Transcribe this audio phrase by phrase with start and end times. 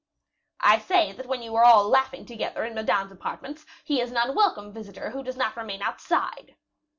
[0.61, 4.17] "I say that when you are all laughing together in Madame's apartment, he is an
[4.17, 6.55] unwelcome visitor who does not remain outside."